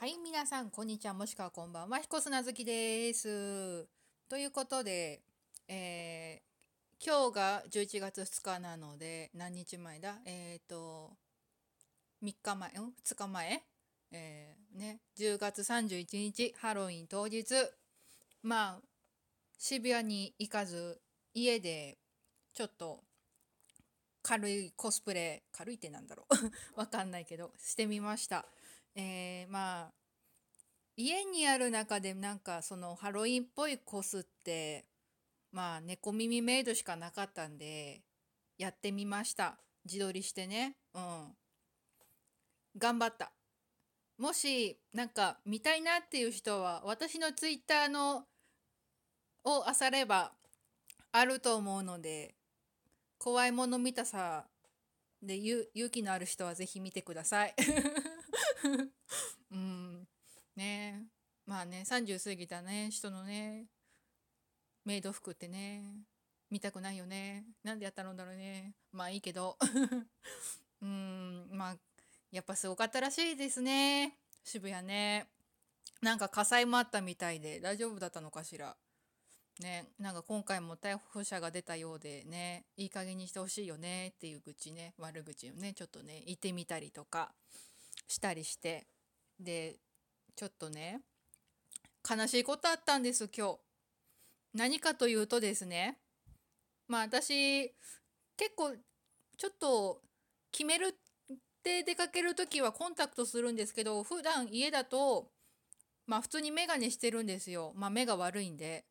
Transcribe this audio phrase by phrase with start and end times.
[0.00, 1.98] はい、皆さん、こんにちは、もしくはこんばんは。
[1.98, 3.86] 彦砂月です。
[4.30, 5.20] ということで、
[5.68, 10.14] えー今日が11月2日なので、何日前だ？
[10.24, 11.10] えっ、と、
[12.24, 13.62] 3日前、ん ?2 日前？
[14.12, 17.44] えーね、10月31日、ハロウィン当日、
[18.42, 18.80] まあ、
[19.58, 20.98] 渋谷に行かず、
[21.34, 21.98] 家で、
[22.54, 23.00] ちょっと、
[24.22, 26.34] 軽いコスプレ、軽いってなんだろう
[26.80, 28.46] わかんないけど、してみました。
[28.94, 29.92] えーまあ
[30.96, 34.84] 家にある中でなんかそのハロウィンっぽいコスって
[35.52, 38.02] まあ猫耳メイドしかなかったんで
[38.58, 39.58] やってみました。
[39.86, 40.76] 自撮りしてね。
[40.94, 41.00] うん。
[42.76, 43.32] 頑張った。
[44.18, 48.26] もしなんか見たいなっていう人は私のツイッターの
[49.44, 50.32] を漁れば
[51.12, 52.34] あると思うので
[53.16, 54.44] 怖いもの見たさ
[55.22, 57.54] で勇気のある人はぜひ見てください。
[59.50, 60.08] うん。
[60.56, 61.06] ね。
[61.46, 62.90] まあね30過ぎたね。
[62.90, 63.66] 人のね
[64.84, 66.04] メイド服ってね。
[66.50, 67.44] 見たくないよね。
[67.62, 68.74] なんでやったのだろうね。
[68.92, 69.56] まあいいけど。
[70.82, 71.48] うん。
[71.52, 71.78] まあ
[72.30, 74.18] やっぱすごかったらしいですね。
[74.44, 75.28] 渋谷ね。
[76.00, 77.60] なんか火災もあったみたいで。
[77.60, 78.76] 大丈夫だったのかしら。
[79.60, 79.92] ね。
[79.98, 82.64] なんか今回も逮捕者が出たようでね。
[82.76, 84.08] いい加減にしてほしいよね。
[84.08, 84.94] っていう愚痴ね。
[84.98, 85.72] 悪口をね。
[85.74, 87.32] ちょっとね言ってみたりとか。
[88.08, 88.86] したりして
[89.38, 89.76] で
[90.36, 91.00] ちょっとね
[92.08, 93.58] 悲しいことあったんです今日。
[94.54, 95.98] 何かというとですね
[96.88, 97.74] まあ私
[98.36, 98.72] 結構
[99.36, 100.00] ちょっと
[100.50, 100.96] 決める
[101.32, 105.30] って出かける時はコンタクトするんですけど普段家だと
[106.06, 107.72] まあ普通に眼鏡してるんですよ。
[107.76, 108.84] まあ目が悪いんで。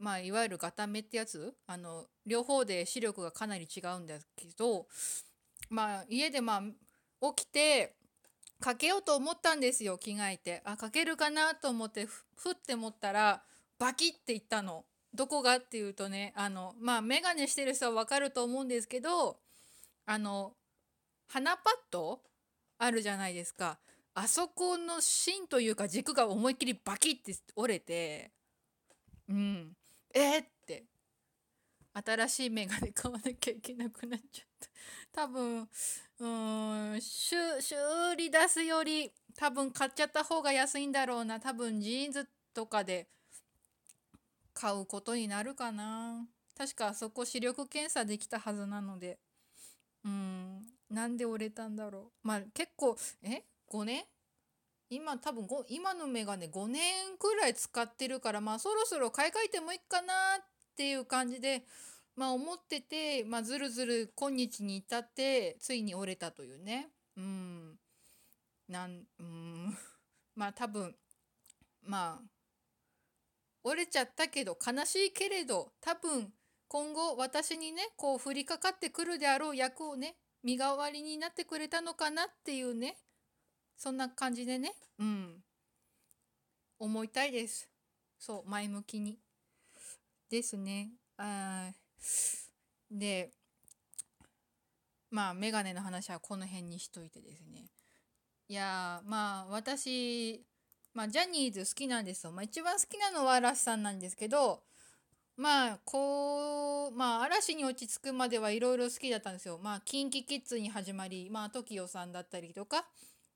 [0.00, 1.56] まあいわゆるガタ目ってやつ？
[1.66, 4.86] あの両方で視力がかなり違うんだけど
[5.70, 6.62] まあ家でまあ
[7.34, 7.96] 起きて
[8.60, 10.62] かけようと思ったんですよ着替えて。
[10.64, 13.42] あかけるかなと思ってふふって思ったら
[13.78, 14.84] バキっていったの。
[15.14, 19.38] どこがっていうとねあのまあ眼鏡してる人はわかると思うんですけど
[20.04, 20.52] あの
[21.28, 22.20] 鼻パッド
[22.78, 23.78] あるじゃないですか。
[24.14, 28.32] あそこの芯というか軸が思いっきりバキって折れて
[29.28, 29.76] うん。
[30.14, 30.84] えー、って。
[32.06, 34.47] 新しい眼鏡買わなきゃいけなくなっちゃった
[35.12, 35.68] 多分
[36.18, 36.26] う
[36.96, 37.76] ん修修
[38.16, 41.40] 理出すより多分買っちゃった方が安いんだろうな。
[41.40, 43.08] 多分ジーンズとかで
[44.52, 46.26] 買うことになるかな。
[46.56, 49.18] 確かあそこ視力検査できたはずなので。
[50.04, 50.66] うん。
[50.90, 52.26] なんで折れたんだろう。
[52.26, 54.04] まあ結構え？5年
[54.90, 60.44] 今多分今のメガネ5年くらい使ってるからまあそろそろ買い替えてもいいかなっ
[60.76, 61.64] ていう感じで
[62.18, 66.88] まあ思ってて、まあ、ずるずる今日に至ってついに折れたというね。
[67.16, 67.78] うん。
[68.68, 69.78] なんうん。
[70.34, 70.96] まあ多分
[71.80, 72.22] まあ
[73.62, 76.34] 折れちゃったけど悲しいけれど多分
[76.66, 82.98] 今後私にねこう降りかかってくるであろう役をね身代わりになってくれたのかなっていうね
[83.76, 85.44] そんな感じでねうん。
[86.80, 87.68] 思いたいです。
[88.18, 89.20] そう前向きに。
[90.28, 90.90] ですね。
[91.16, 91.87] あー。
[92.90, 93.30] で
[95.10, 97.70] まあメガネの話はこの辺にしといてですね。
[98.48, 100.44] いやーまあ私
[100.94, 104.62] まあジャニーズ好きなんですよ、まあ、一番好きなのは嵐さんなんですけど
[105.36, 109.58] まあこうまあ嵐に落ち着くまではいろいろ好きだったんですよ。
[109.62, 112.86] まあ KinKiKids に始まりまあ TOKIO さんだったりとか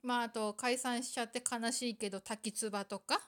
[0.02, 3.20] まああと解散しちゃって悲しいけど滝つばとか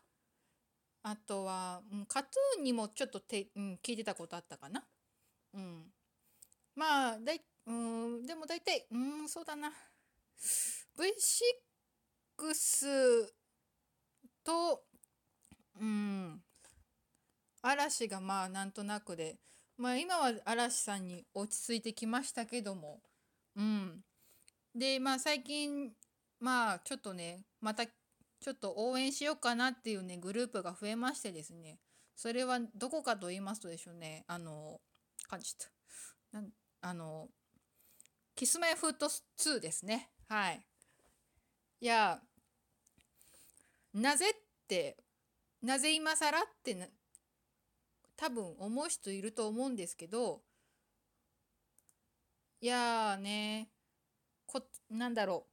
[1.03, 4.83] あとは、うん、カトゥーンにもちょっとて、うん、聞いてたことあったかな。
[5.55, 5.85] うん。
[6.75, 9.73] まあだいうんでも大体うんそうだな。
[10.99, 13.33] V6
[14.45, 14.83] と
[15.81, 16.41] うん
[17.63, 19.39] 嵐がまあなんとなくで
[19.77, 23.01] まあ今は嵐さんに落ち着いてきましたけども
[23.57, 24.01] うん。
[24.75, 25.93] でまあ最近
[26.41, 31.79] まあちょっとねまたちょっと応援しようかなっていうねグループが増えましてですね。
[32.17, 34.25] それはどこかと言いますとでしょうね。
[34.27, 34.81] あの
[35.29, 35.67] 感じた
[36.33, 36.49] なん
[36.81, 37.29] あの
[38.35, 40.11] キスマイフート2ですね。
[40.29, 40.67] はい。
[41.81, 42.21] いや
[43.93, 44.35] なぜっ
[44.67, 44.97] て
[45.63, 46.87] なぜ今更ってな
[48.17, 50.43] 多分思う人いると思うんですけど
[52.61, 53.69] いやーね
[54.47, 55.47] こなんだろ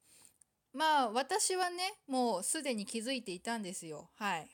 [0.74, 0.78] う。
[0.78, 4.10] まあ私はねもうすでに気づいていたんですよ。
[4.16, 4.50] はい。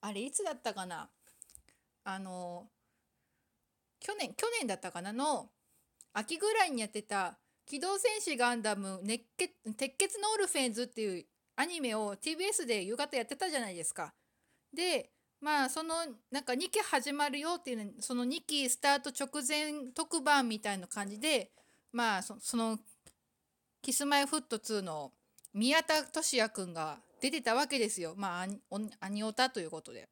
[0.00, 1.10] あれいつだったかな。
[2.04, 2.68] あの
[4.00, 5.50] 去年去年だったかなの
[6.12, 11.26] 秋ぐらいにやってた「機動戦士ガンダム熱血鉄血のオルフェンズ」っていう
[11.56, 14.14] アニメを TBS で夕方やってたじゃないですか。
[14.72, 15.10] で
[15.40, 15.94] まあその
[16.30, 21.50] なんか2期始まるよっていうその2期スタート直前特番みたいな感じで
[21.92, 22.78] まあその
[23.82, 25.12] キスマイフット2の
[25.52, 28.46] 宮田俊也くんが出てたわけですよまあ
[29.00, 30.08] アニオタということで。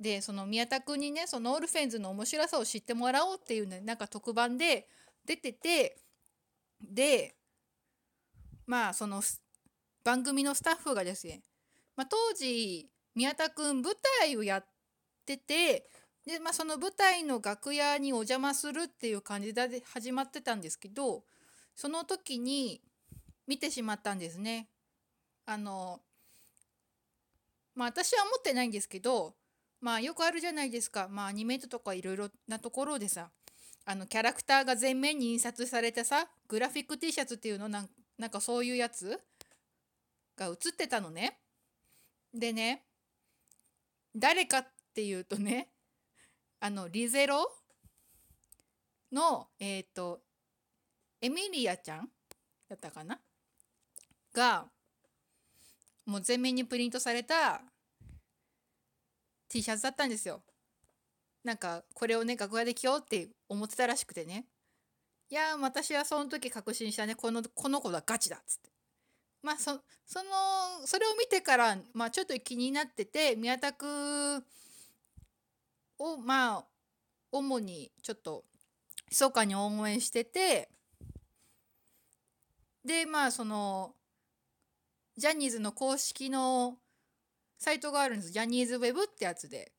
[0.00, 4.88] でその宮田君にねそのオルフェンズの面白さを知ってもらおうっていうねなんか特番で
[5.24, 5.96] 出てて
[6.82, 7.34] で
[8.66, 9.22] まあその
[10.04, 11.42] 番組のスタッフがですね、
[11.96, 14.66] まあ、当時宮田君舞台をやっ
[15.24, 15.88] てて
[16.26, 21.22] で、まあ、その舞台の楽屋にお邪魔するっていう感じで始まってたんですけど
[21.74, 22.80] その時に
[23.46, 24.68] 見てしまったんですね。
[25.46, 26.00] あの
[27.74, 29.34] まあ私は持ってないんですけど
[29.84, 31.08] まあよくあるじゃないですか。
[31.10, 33.28] まあアニメートとかいろいろなところでさ
[33.84, 37.88] あのキャラクターが前面に印刷されたさグラフィック T シャツっていうのなん
[38.18, 39.20] なんかそういうやつ？
[40.38, 41.38] が写ってたのね。
[42.32, 42.86] でね
[44.16, 45.68] 誰かっていうとね
[46.60, 47.52] あのリゼロ？
[49.12, 50.20] のえっ、ー、と
[51.20, 52.08] エミリアちゃん
[52.70, 53.20] だったかな？
[54.32, 54.64] が
[56.06, 57.60] もう全面にプリントされた
[59.54, 60.42] T シャツだったんですよ。
[61.44, 64.46] なんかこれをね楽屋で着ようって思ってたらしくてね。
[65.30, 67.14] いや私はその時確信したね。
[67.14, 68.70] このこの子はガチだっつって。
[69.42, 74.42] まあそそのそれを見てから、まあ、ちょっと気になってて宮田君
[75.98, 76.64] をまあ
[77.30, 78.44] 主にちょっと
[79.08, 80.68] 密かに応援してて
[82.84, 83.94] でまあその
[85.16, 86.78] ジャニーズの公式の
[87.64, 89.72] サイトがあるんですジャニーズウェブってやつで。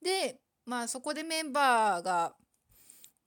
[0.00, 2.34] でまあそこでメンバーが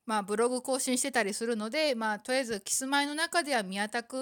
[0.05, 4.15] まあブログ更新してたりするのでまあとりあえずキスマイの中では宮田く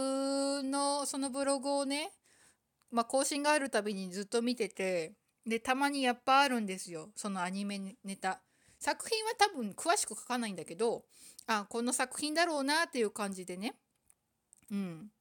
[0.64, 2.12] んのそのブログをね
[2.92, 5.14] まあ更新があるたびにずっと見てて
[5.46, 8.42] でたまにやっぱあるんですよそのアニメネタ。
[8.80, 11.04] 作品は多分詳しく書かないんだけど
[11.46, 13.76] あこの作品だろうなっていう感じでね
[14.72, 15.12] うん。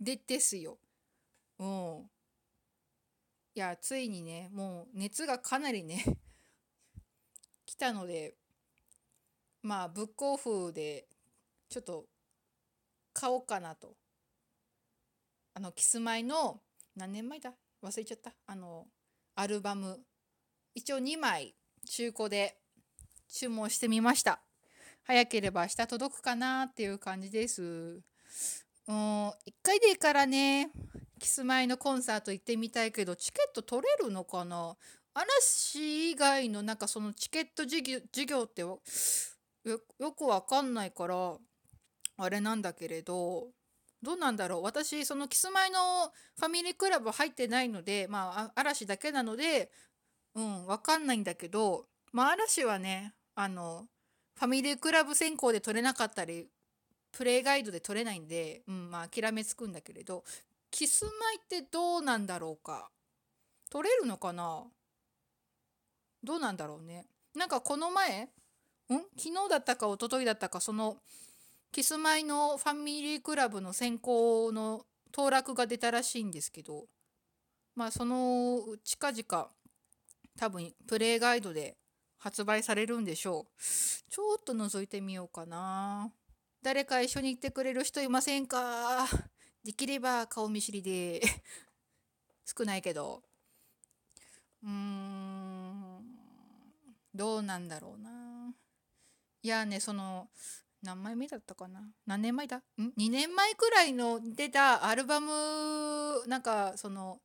[0.00, 0.78] でですよ。
[1.58, 2.10] うん。
[3.54, 6.04] いや、ついにね、もう熱がかなりね
[7.66, 8.36] 来たので、
[9.62, 11.08] まあ、ブックオフで、
[11.68, 12.06] ちょっと、
[13.12, 13.96] 買おうかなと。
[15.54, 16.62] あの、キスマイの、
[16.94, 17.54] 何年前だ？
[17.82, 18.32] 忘れちゃった。
[18.46, 18.86] あの、
[19.34, 20.04] アルバム。
[20.74, 21.54] 一応2枚、
[21.86, 22.60] 中古で
[23.28, 24.40] 注文してみました。
[25.02, 27.62] 早ければ明日届くかなっていう感じです。
[27.62, 30.70] うん、一回でいいからね、
[31.20, 34.74] キスマイのコンサート行ってみたいけど、チケット取れるのかな？
[35.14, 38.80] 嵐以外のなんかそのチケット事業ってよ
[39.64, 41.36] よくわかんないから、
[42.16, 43.48] あれなんだけれど、
[44.02, 44.62] どうなんだろう？
[44.62, 45.78] 私、そのキスマイの
[46.38, 49.70] ファミリークラブ入ってないので、まあ、嵐だけなので、
[50.34, 53.84] うん、わかんないんだけど、まあ、嵐はね、あの、
[54.38, 56.48] ファミリークラブ選考で取れなかったり
[57.12, 60.24] プレイガイドで取れないんで、うんまあ、諦めつくんだけれど
[60.70, 62.90] キスマイってどうなんだろうか？
[63.70, 64.64] 取れるのかな？
[66.22, 67.06] どうなんだろうね。
[67.34, 68.28] なんかこの前ん？
[69.16, 70.96] 昨日だったか一昨日だったかその
[71.72, 74.82] キスマイのファミリークラブの選考の
[75.12, 76.86] 当落が出たらしいんですけど
[77.76, 79.48] まあその近々
[80.38, 81.76] 多分プレイガイドで
[82.18, 83.62] 発売されるんでしょう。
[84.10, 86.12] ちょっと覗いてみようかな。
[86.62, 89.06] 誰か一緒に行ってくれる人いませんか？
[89.64, 91.20] できれば顔見知りで
[92.44, 93.22] 少ないけど。
[94.62, 96.04] うーん、
[97.14, 98.54] どうなんだろうな。
[99.42, 100.28] いやね、その、
[100.82, 102.56] 何枚目だったかな何年前だ？
[102.56, 102.62] ん
[102.96, 107.20] ?2 年前くらいの出たアルバム、なんかその、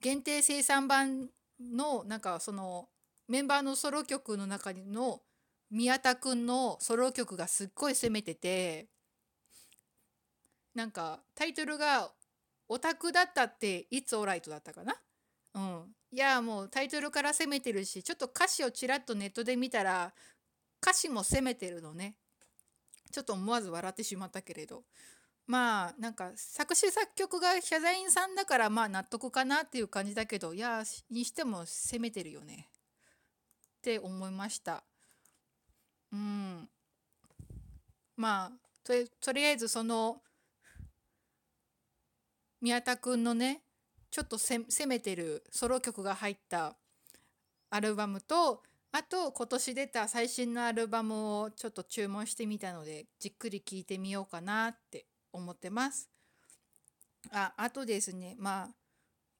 [0.00, 2.88] 限定生産版のなんかその
[3.28, 5.20] メンバーのソロ曲の中の
[5.70, 8.88] 宮田くんのソロ曲がすっごい攻めてて
[10.76, 12.12] なんかタイトルが
[12.68, 14.94] 「オタクだったっていつオーライト」だったかな？
[15.54, 15.94] うん。
[16.12, 20.12] いやもうタイトルから攻めてるしちょっと歌詞をちらっとネットで見たら
[20.82, 22.14] 歌詞も攻めてるのね。
[23.10, 24.84] ちょっと思わず笑ってしまったけれど。
[25.46, 32.68] まあなんか作詞作曲がヒャザインさんだからまあ納得かなっていう感じだけどいやにしても攻めてるよね。
[33.78, 34.84] って思いました。
[36.12, 36.68] うん。
[38.16, 40.20] まあととりあえずその
[42.60, 43.62] 宮田くんのね
[44.10, 46.76] ちょっと攻めてるソロ曲が入った
[47.70, 56.08] アルバムとあと今年出た最新のアルバムをちょっと注文してみたのでじっくり聴いてみようかなって思ってます。
[57.30, 58.74] ああとですねまあ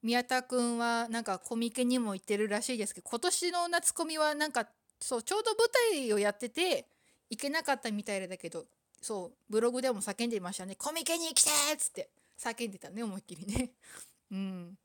[0.03, 4.67] 宮田くんはなんかコミケにも行ってるらしいですけど今年の夏コミはなんか
[5.01, 6.87] そうちょうど舞台をやってて
[7.31, 8.67] 行けなかったみたいだけど
[9.01, 13.73] そうブログでも叫んでいましたね「コミケに来て!」っつって叫んでたね思いっきりね。
[14.31, 14.79] うん。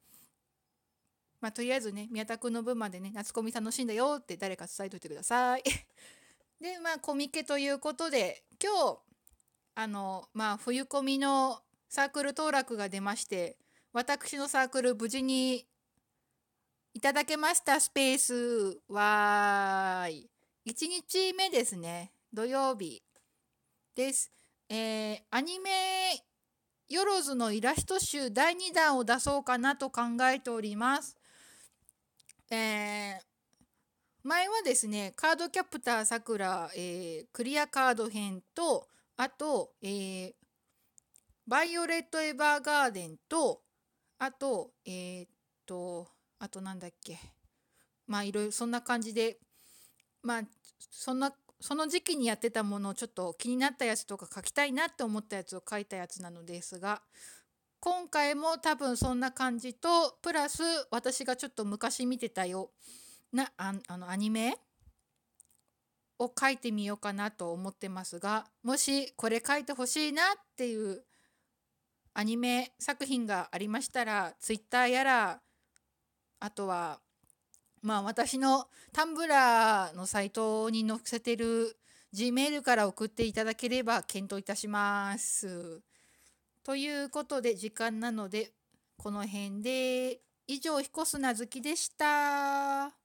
[1.39, 5.63] まあとりあえずね宮田くんの分までね夏コミ楽しんだよって誰か伝えといてください。
[6.59, 8.99] でまあコミケということで今日
[9.75, 13.57] あのまあ冬コミのサークル登録が出まして
[13.91, 15.67] 私のサークル無事に
[16.93, 23.03] いただけましたスペースは1日目ですね土曜日
[23.95, 24.31] です。
[24.69, 26.23] えー、アニメ
[26.91, 31.15] よろずのイラスト集第2弾を出そうかなと考えております。
[32.49, 33.19] えー、
[34.23, 40.33] 前はですねカードキャプターさくら、えー、クリアカード編とあと、えー、
[41.47, 43.61] バイオレット・エヴァーガーデンと
[44.19, 45.29] あとえー、っ
[45.65, 47.17] とあとなんだっけ
[48.05, 49.37] まあいろいろそんな感じで
[50.23, 50.41] まあ
[50.89, 57.01] そんなその時期にやってたものをちょっと気になったやつとか書きたいなって思ったやつを書いたやつなのですが
[57.79, 62.71] 今回も多分そんな感じとプラス私がちょっと昔見てたよ
[63.31, 64.57] なああのアニメ
[66.17, 70.25] を書いてみようかなと思ってますがもしこれ書いてほしいなっ
[70.57, 71.03] ていう
[72.13, 75.41] アニメ作品がありましたら Twitter やら
[76.39, 76.99] あとは
[77.81, 81.77] まあ私のタンブラーのサイトに載せてる
[82.11, 85.81] G メールから送っていただければ検討いたします。
[86.63, 88.51] ということで時間なので
[88.97, 93.00] この辺で以上彦砂好きでした。